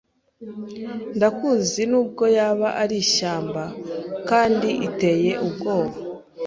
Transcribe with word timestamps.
Ndakuzi 1.15 1.81
nubwo 1.91 2.23
yaba 2.37 2.67
ari 2.83 2.95
ishyamba 3.03 3.63
kandi 4.29 4.69
iteye 4.87 5.31
ubwoba 5.45 5.95